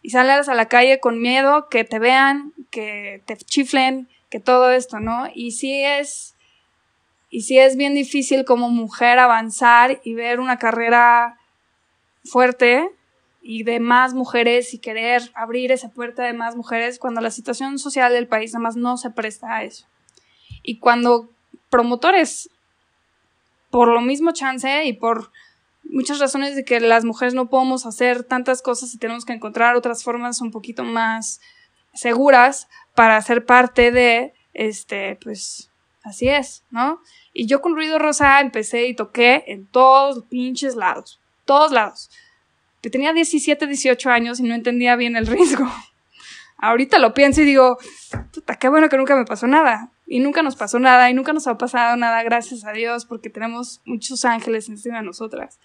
[0.02, 4.70] Y sales a la calle con miedo que te vean, que te chiflen, que todo
[4.70, 5.28] esto, ¿no?
[5.34, 6.34] Y sí es
[7.30, 11.38] y sí es bien difícil como mujer avanzar y ver una carrera
[12.24, 12.88] fuerte
[13.42, 17.78] y de más mujeres y querer abrir esa puerta de más mujeres cuando la situación
[17.78, 19.86] social del país nada más no se presta a eso.
[20.62, 21.30] Y cuando
[21.70, 22.50] promotores,
[23.70, 25.30] por lo mismo chance y por
[25.88, 29.76] muchas razones de que las mujeres no podemos hacer tantas cosas y tenemos que encontrar
[29.76, 31.40] otras formas un poquito más
[31.94, 35.70] seguras para ser parte de, este, pues,
[36.02, 37.00] así es, ¿no?
[37.32, 41.20] Y yo con Ruido Rosa empecé y toqué en todos los pinches lados.
[41.44, 42.10] Todos lados.
[42.82, 45.70] Que tenía 17, 18 años y no entendía bien el riesgo.
[46.58, 47.78] Ahorita lo pienso y digo,
[48.32, 49.90] puta, qué bueno que nunca me pasó nada.
[50.06, 53.30] Y nunca nos pasó nada y nunca nos ha pasado nada, gracias a Dios, porque
[53.30, 55.58] tenemos muchos ángeles encima de nosotras.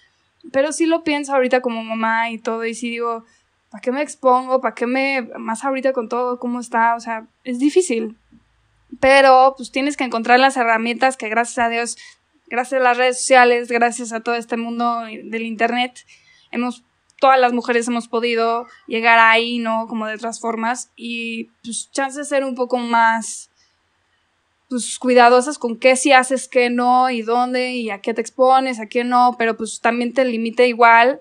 [0.51, 3.25] Pero sí lo pienso ahorita como mamá y todo, y sí digo,
[3.69, 4.61] ¿para qué me expongo?
[4.61, 5.29] ¿Para qué me...
[5.37, 6.95] más ahorita con todo, cómo está?
[6.95, 8.17] O sea, es difícil
[8.99, 11.97] pero pues tienes que encontrar las herramientas que gracias a Dios,
[12.47, 16.05] gracias a las redes sociales, gracias a todo este mundo del internet,
[16.51, 16.83] hemos
[17.19, 19.87] todas las mujeres hemos podido llegar ahí, ¿no?
[19.87, 23.49] Como de otras formas y pues chance de ser un poco más
[24.69, 28.79] pues cuidadosas con qué sí haces, qué no y dónde y a qué te expones,
[28.79, 31.19] a qué no, pero pues también te limita igual.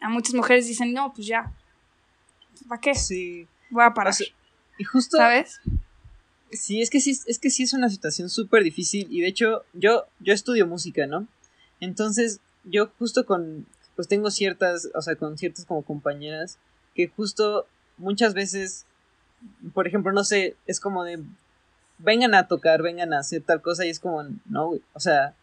[0.00, 1.52] A muchas mujeres dicen, "No, pues ya.
[2.68, 3.46] ¿Para qué?" Sí.
[3.70, 4.14] Voy a parar.
[4.78, 5.60] y justo ¿Sabes?
[6.50, 9.64] Sí, es que sí, es que sí es una situación súper difícil y de hecho
[9.72, 11.26] yo, yo estudio música, ¿no?
[11.80, 16.58] Entonces yo justo con, pues tengo ciertas, o sea, con ciertas como compañeras
[16.94, 17.66] que justo
[17.98, 18.86] muchas veces,
[19.72, 21.20] por ejemplo, no sé, es como de,
[21.98, 25.34] vengan a tocar, vengan a hacer tal cosa y es como, no, güey, o sea,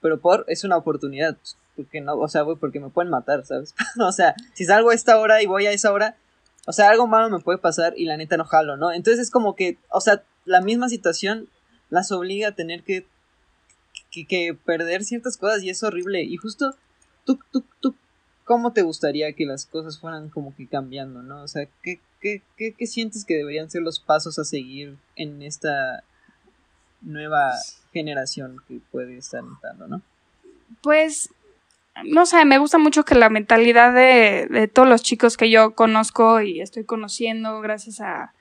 [0.00, 1.36] pero por, es una oportunidad,
[1.76, 3.74] porque no, o sea, güey, porque me pueden matar, ¿sabes?
[4.00, 6.16] o sea, si salgo a esta hora y voy a esa hora,
[6.66, 8.92] o sea, algo malo me puede pasar y la neta no jalo, ¿no?
[8.92, 11.48] Entonces es como que, o sea, la misma situación
[11.90, 13.06] las obliga a tener que,
[14.10, 16.22] que, que perder ciertas cosas y es horrible.
[16.22, 16.74] Y justo,
[17.24, 17.94] tú, tú, tú,
[18.44, 21.42] ¿cómo te gustaría que las cosas fueran como que cambiando, ¿no?
[21.42, 25.42] O sea, ¿qué, qué, qué, qué sientes que deberían ser los pasos a seguir en
[25.42, 26.04] esta
[27.02, 27.52] nueva
[27.92, 30.02] generación que puede estar entrando, ¿no?
[30.80, 31.28] Pues
[32.04, 35.74] no sé, me gusta mucho que la mentalidad de, de, todos los chicos que yo
[35.74, 38.32] conozco y estoy conociendo gracias a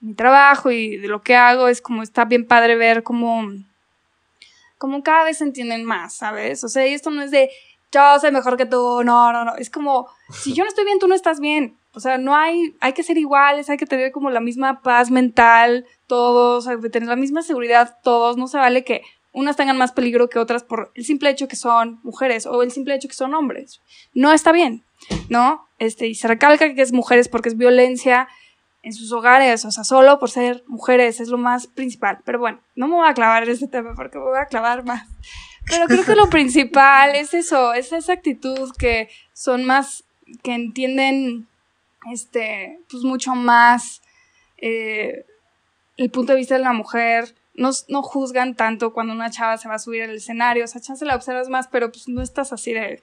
[0.00, 3.50] mi trabajo y de lo que hago es como está bien padre ver cómo,
[4.76, 6.62] como cada vez se entienden más, ¿sabes?
[6.64, 7.50] O sea, y esto no es de
[7.90, 10.98] yo soy mejor que tú, no, no, no, es como si yo no estoy bien,
[10.98, 11.77] tú no estás bien.
[11.92, 15.10] O sea, no hay, hay que ser iguales, hay que tener como la misma paz
[15.10, 19.78] mental, todos, hay que tener la misma seguridad, todos, no se vale que unas tengan
[19.78, 23.08] más peligro que otras por el simple hecho que son mujeres o el simple hecho
[23.08, 23.80] que son hombres.
[24.14, 24.84] No está bien,
[25.28, 25.66] ¿no?
[25.78, 28.28] Este, y se recalca que es mujeres porque es violencia
[28.82, 32.18] en sus hogares, o sea, solo por ser mujeres es lo más principal.
[32.24, 34.84] Pero bueno, no me voy a clavar en este tema porque me voy a clavar
[34.84, 35.06] más.
[35.66, 40.04] Pero creo que lo principal es eso, es esa actitud que son más,
[40.42, 41.47] que entienden,
[42.12, 44.02] este, pues mucho más
[44.58, 45.24] eh,
[45.96, 49.68] el punto de vista de la mujer, no, no, juzgan tanto cuando una chava se
[49.68, 52.52] va a subir al escenario, o sea, chance la observas más, pero pues no estás
[52.52, 53.02] así de,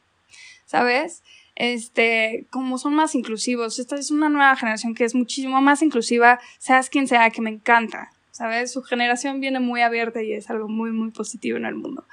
[0.66, 1.24] ¿sabes?
[1.56, 6.40] Este, como son más inclusivos, esta es una nueva generación que es muchísimo más inclusiva,
[6.58, 8.72] seas quien sea, que me encanta, ¿sabes?
[8.72, 12.06] Su generación viene muy abierta y es algo muy, muy positivo en el mundo.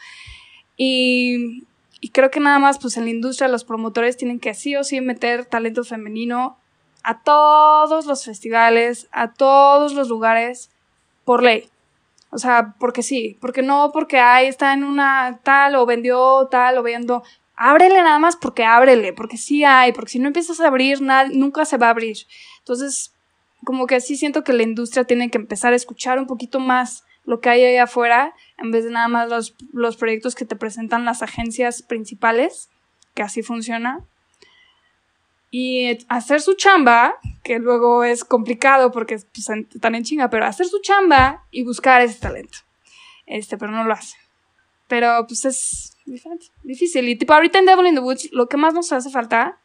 [0.77, 1.65] Y,
[2.01, 4.83] y creo que nada más, pues en la industria los promotores tienen que sí o
[4.83, 6.59] sí meter talento femenino
[7.03, 10.71] a todos los festivales, a todos los lugares,
[11.25, 11.69] por ley.
[12.31, 16.79] O sea, porque sí, porque no porque ahí está en una tal o vendió tal
[16.79, 17.23] o vendo.
[17.57, 21.29] Ábrele nada más porque ábrele, porque sí hay, porque si no empiezas a abrir, nada,
[21.31, 22.17] nunca se va a abrir.
[22.61, 23.13] Entonces,
[23.65, 27.05] como que sí siento que la industria tiene que empezar a escuchar un poquito más
[27.25, 30.57] lo que hay ahí afuera, en vez de nada más los, los proyectos que te
[30.57, 32.71] presentan las agencias principales,
[33.15, 34.01] que así funciona
[35.55, 40.67] y hacer su chamba, que luego es complicado porque pues, están en chinga, pero hacer
[40.67, 42.57] su chamba y buscar ese talento.
[43.27, 44.17] Este, pero no lo hace.
[44.89, 45.99] Pero pues es
[46.63, 47.07] difícil.
[47.07, 49.59] Y tipo, ahorita en Devil in the Woods lo que más nos hace falta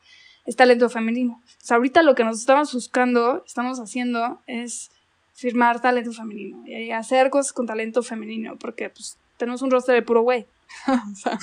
[0.46, 1.42] es talento femenino.
[1.46, 4.92] O sea, ahorita lo que nos estamos buscando, estamos haciendo, es
[5.34, 10.02] firmar talento femenino y hacer cosas con talento femenino, porque pues tenemos un roster de
[10.02, 10.48] puro güey.
[10.88, 11.40] o sea,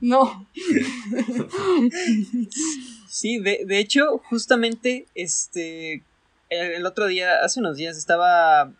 [0.00, 0.46] no.
[3.10, 6.04] Sí, de, de hecho, justamente, este,
[6.48, 8.72] el, otro día, hace unos días, estaba,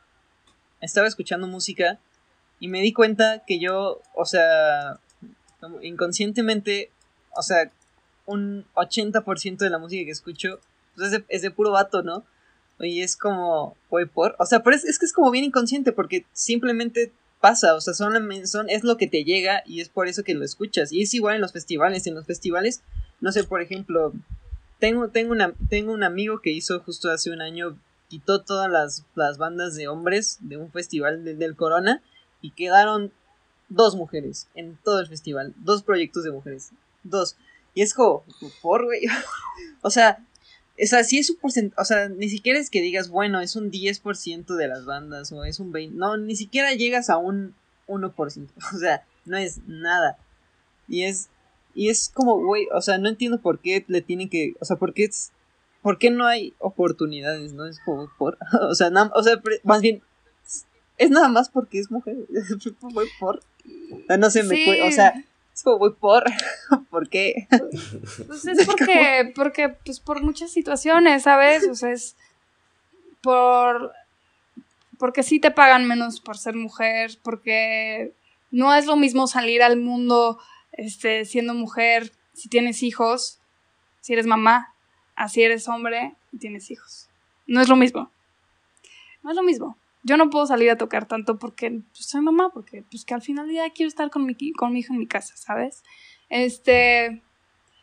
[0.81, 1.99] estaba escuchando música
[2.61, 5.01] y me di cuenta que yo, o sea,
[5.83, 6.93] inconscientemente,
[7.35, 7.73] o sea,
[8.25, 10.61] un 80% de la música que escucho
[10.95, 12.25] pues es, de, es, de, puro vato, ¿no?
[12.79, 15.91] Y es como, güey, por, o sea, pero es, es que es como bien inconsciente
[15.91, 18.15] porque simplemente pasa, o sea, son,
[18.47, 20.93] son, es lo que te llega y es por eso que lo escuchas.
[20.93, 22.83] Y es igual en los festivales, en los festivales
[23.21, 24.13] no sé, por ejemplo,
[24.79, 27.79] tengo, tengo, una, tengo un amigo que hizo justo hace un año,
[28.09, 32.03] quitó todas las, las bandas de hombres de un festival del Corona
[32.41, 33.13] y quedaron
[33.69, 36.71] dos mujeres en todo el festival, dos proyectos de mujeres,
[37.05, 37.37] dos.
[37.75, 38.25] Y es como,
[38.63, 39.03] por, güey.
[39.83, 40.19] o sea,
[40.77, 43.71] es así es un porcentaje, o sea, ni siquiera es que digas, bueno, es un
[43.71, 47.55] 10% de las bandas o es un 20%, no, ni siquiera llegas a un
[47.87, 50.19] 1%, o sea, no es nada.
[50.89, 51.29] Y es,
[51.75, 54.77] y es como, güey, o sea, no entiendo por qué le tienen que, o sea,
[54.77, 55.33] por qué es,
[55.83, 57.67] por qué no hay oportunidades, ¿no?
[57.67, 60.03] Es como por, o sea, o sea, más bien,
[60.99, 62.17] es nada más porque es mujer,
[62.81, 63.41] voy por,
[64.19, 65.15] no sé, me, o sea,
[65.55, 66.25] es como voy por,
[66.91, 67.47] ¿por qué?
[68.27, 71.67] Pues es porque, porque, pues por muchas situaciones, ¿sabes?
[71.69, 72.17] O sea, es
[73.23, 73.93] por,
[74.99, 78.13] porque sí te pagan menos por ser mujer, porque
[78.51, 80.39] no es lo mismo salir al mundo
[80.73, 83.41] este, siendo mujer, si tienes hijos,
[84.01, 84.75] si eres mamá,
[85.15, 87.09] así eres hombre y tienes hijos.
[87.47, 88.11] No es lo mismo.
[89.23, 89.77] No es lo mismo.
[90.03, 93.23] Yo no puedo salir a tocar tanto porque pues, soy mamá, porque pues que al
[93.23, 95.83] final del día quiero estar con mi, con mi hijo en mi casa, ¿sabes?
[96.31, 97.23] Este,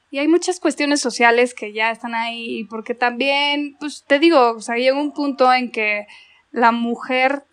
[0.09, 4.75] y hay muchas cuestiones sociales que ya están ahí, porque también, pues te digo, o
[4.75, 6.07] llega un punto en que
[6.51, 7.43] la mujer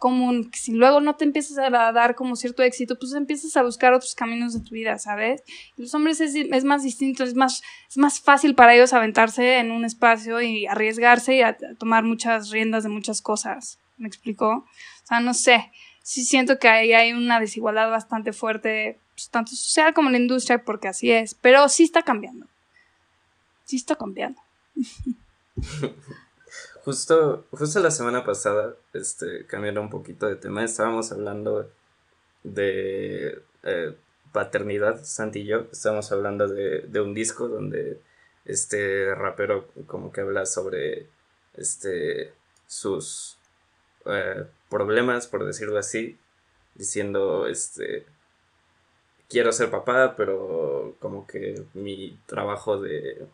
[0.00, 3.92] común, si luego no te empiezas a dar como cierto éxito, pues empiezas a buscar
[3.92, 5.42] otros caminos de tu vida, ¿sabes?
[5.76, 9.84] Los hombres es, más distinto, es más, es más fácil para ellos aventarse en un
[9.84, 13.78] espacio y arriesgarse y a, tomar muchas riendas de muchas cosas.
[13.98, 14.48] ¿Me explico?
[14.50, 15.70] O sea, no sé.
[16.02, 20.18] Sí siento que ahí hay una desigualdad bastante fuerte, pues, tanto social como en la
[20.18, 21.34] industria, porque así es.
[21.34, 22.46] Pero sí está cambiando.
[23.64, 24.40] Sí está cambiando.
[26.84, 31.70] justo, justo la semana pasada, este, cambiando un poquito de tema, estábamos hablando
[32.42, 33.94] de eh,
[34.32, 38.00] paternidad, Santi y yo, estábamos hablando de, de un disco donde
[38.44, 41.06] este rapero como que habla sobre
[41.54, 42.32] este
[42.66, 43.36] sus
[44.06, 46.18] eh, problemas, por decirlo así,
[46.74, 48.06] diciendo este
[49.28, 53.26] quiero ser papá, pero como que mi trabajo de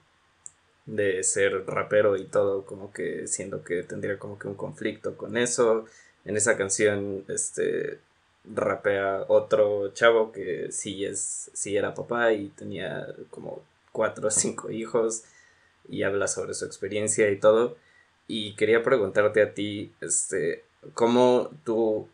[0.87, 5.37] de ser rapero y todo, como que siento que tendría como que un conflicto con
[5.37, 5.85] eso.
[6.25, 7.99] En esa canción, este,
[8.45, 13.63] rapea otro chavo que sí es, sí era papá y tenía como
[13.93, 15.25] cuatro o cinco hijos
[15.89, 17.77] y habla sobre su experiencia y todo.
[18.29, 20.65] Y quería preguntarte a ti, este,
[20.95, 22.09] cómo tú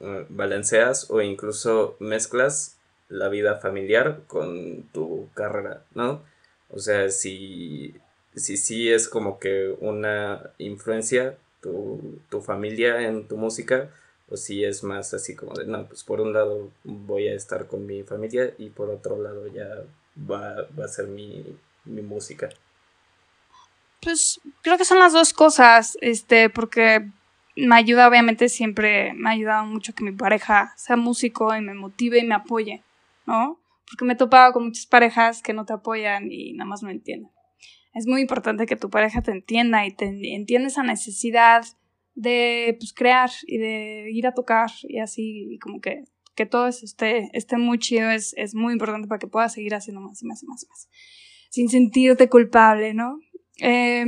[0.00, 2.76] eh, balanceas o incluso mezclas
[3.08, 6.22] la vida familiar con tu carrera, ¿no?
[6.70, 7.94] O sea, si,
[8.34, 13.90] si sí es como que una influencia tu, tu familia en tu música,
[14.28, 17.66] o si es más así como de, no, pues por un lado voy a estar
[17.66, 19.68] con mi familia y por otro lado ya
[20.30, 21.44] va, va a ser mi,
[21.84, 22.48] mi música.
[24.02, 27.08] Pues creo que son las dos cosas, este, porque
[27.56, 31.74] me ayuda, obviamente siempre me ha ayudado mucho que mi pareja sea músico y me
[31.74, 32.82] motive y me apoye,
[33.26, 33.58] ¿no?
[33.90, 36.90] Porque me he topado con muchas parejas que no te apoyan y nada más no
[36.90, 37.30] entienden.
[37.94, 41.64] Es muy importante que tu pareja te entienda y te entienda esa necesidad
[42.14, 46.66] de pues, crear y de ir a tocar y así, y como que, que todo
[46.66, 50.22] eso esté, esté muy chido, es, es muy importante para que puedas seguir haciendo más
[50.22, 50.88] y más y más y más.
[51.50, 53.18] Sin sentirte culpable, ¿no?
[53.60, 54.04] Eh,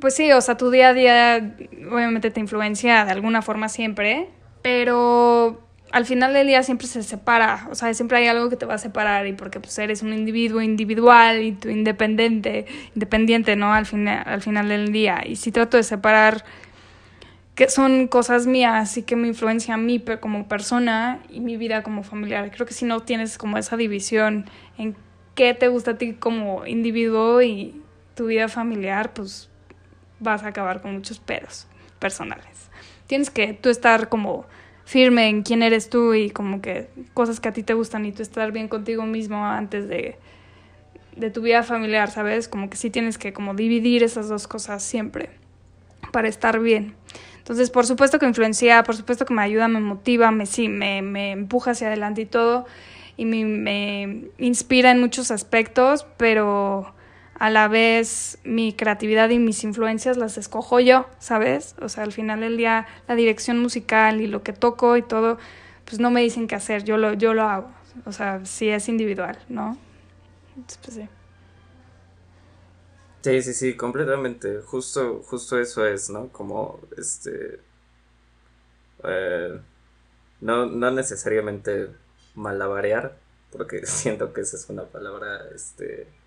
[0.00, 1.56] pues sí, o sea, tu día a día
[1.90, 4.30] obviamente te influencia de alguna forma siempre,
[4.62, 8.64] pero al final del día siempre se separa, o sea, siempre hay algo que te
[8.64, 13.72] va a separar y porque pues eres un individuo individual y tú independiente, independiente, ¿no?
[13.74, 15.22] Al, fin, al final del día.
[15.26, 16.44] Y si trato de separar
[17.54, 21.82] que son cosas mías y que me influencia a mí como persona y mi vida
[21.82, 22.50] como familiar.
[22.50, 24.46] Creo que si no tienes como esa división
[24.78, 24.96] en
[25.34, 27.82] qué te gusta a ti como individuo y
[28.14, 29.50] tu vida familiar, pues
[30.18, 31.66] vas a acabar con muchos pedos
[31.98, 32.70] personales.
[33.06, 34.46] Tienes que tú estar como
[34.92, 38.12] firme en quién eres tú y como que cosas que a ti te gustan y
[38.12, 40.18] tú estar bien contigo mismo antes de,
[41.16, 42.46] de tu vida familiar, ¿sabes?
[42.46, 45.30] Como que sí tienes que como dividir esas dos cosas siempre
[46.12, 46.94] para estar bien.
[47.38, 51.00] Entonces, por supuesto que influencia, por supuesto que me ayuda, me motiva, me, sí, me,
[51.00, 52.66] me empuja hacia adelante y todo,
[53.16, 56.94] y me, me inspira en muchos aspectos, pero
[57.42, 61.74] a la vez mi creatividad y mis influencias las escojo yo, ¿sabes?
[61.82, 65.38] O sea, al final del día la dirección musical y lo que toco y todo,
[65.84, 67.68] pues no me dicen qué hacer, yo lo, yo lo hago.
[68.04, 69.76] O sea, sí es individual, ¿no?
[70.54, 71.08] Pues sí.
[73.22, 74.60] Sí, sí, sí, completamente.
[74.60, 76.28] Justo, justo eso es, ¿no?
[76.28, 77.58] Como, este...
[79.02, 79.60] Eh,
[80.40, 81.88] no, no necesariamente
[82.36, 83.16] malabarear,
[83.50, 86.21] porque siento que esa es una palabra, este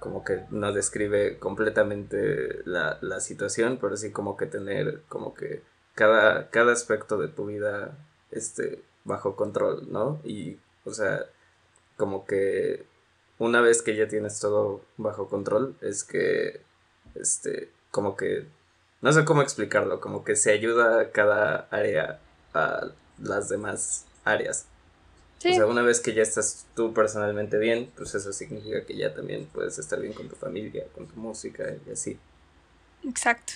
[0.00, 5.62] como que no describe completamente la, la situación, pero sí como que tener como que
[5.94, 7.96] cada, cada aspecto de tu vida
[8.30, 10.20] este, bajo control, ¿no?
[10.24, 11.24] Y, o sea,
[11.96, 12.86] como que
[13.38, 16.60] una vez que ya tienes todo bajo control, es que,
[17.14, 18.46] este, como que,
[19.00, 22.20] no sé cómo explicarlo, como que se ayuda cada área
[22.54, 22.88] a
[23.18, 24.66] las demás áreas.
[25.38, 29.14] O sea, una vez que ya estás tú personalmente bien, pues eso significa que ya
[29.14, 32.18] también puedes estar bien con tu familia, con tu música y así.
[33.06, 33.52] Exacto.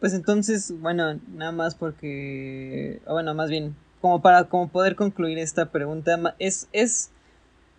[0.00, 5.70] Pues entonces, bueno, nada más porque, bueno, más bien, como para como poder concluir esta
[5.70, 7.10] pregunta, es, es,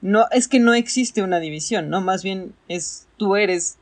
[0.02, 2.00] no, es que no existe una división, ¿no?
[2.00, 3.78] Más bien es, tú eres,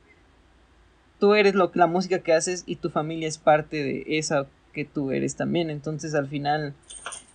[1.19, 4.85] tú eres lo, la música que haces y tu familia es parte de esa que
[4.85, 6.73] tú eres también, entonces al final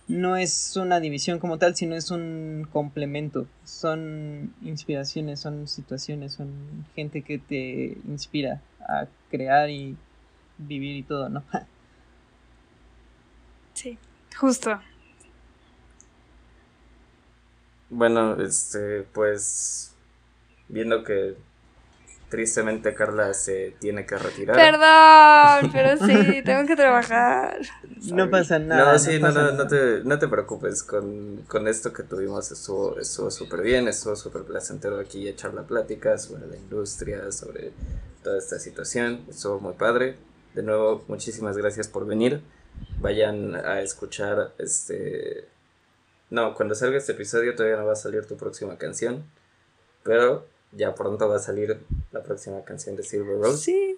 [0.07, 3.47] no es una división como tal, sino es un complemento.
[3.63, 9.97] Son inspiraciones, son situaciones, son gente que te inspira a crear y
[10.57, 11.43] vivir y todo, ¿no?
[13.73, 13.97] sí,
[14.37, 14.79] justo.
[17.89, 19.93] Bueno, este, pues
[20.69, 21.35] viendo que
[22.29, 24.57] Tristemente Carla se tiene que retirar.
[24.57, 27.57] Perdón, pero sí, tengo que trabajar.
[28.11, 28.93] No pasa nada.
[28.93, 30.83] No, sí, no, no, no, te, no te preocupes.
[30.83, 33.01] Con, con esto que tuvimos estuvo
[33.31, 37.71] súper bien, estuvo súper placentero aquí echar la plática sobre la industria, sobre
[38.23, 39.25] toda esta situación.
[39.29, 40.17] Estuvo muy padre.
[40.53, 42.41] De nuevo, muchísimas gracias por venir.
[42.99, 45.47] Vayan a escuchar este...
[46.29, 49.23] No, cuando salga este episodio todavía no va a salir tu próxima canción.
[50.03, 51.79] Pero ya pronto va a salir
[52.11, 53.63] la próxima canción de Silver Rose.
[53.63, 53.97] Sí.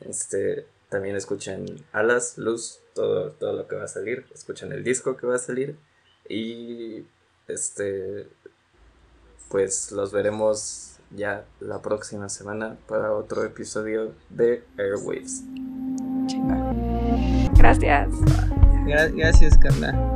[0.00, 4.26] Este, también escuchen Alas, Luz, todo, todo lo que va a salir.
[4.34, 5.76] Escuchen el disco que va a salir.
[6.28, 7.04] Y
[7.48, 8.26] este,
[9.48, 15.42] pues los veremos ya la próxima semana para otro episodio de Airwaves.
[17.56, 18.08] Gracias.
[18.86, 20.13] Gra- gracias, Carla.